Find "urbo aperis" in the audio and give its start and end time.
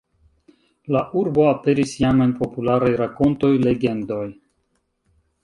1.19-1.93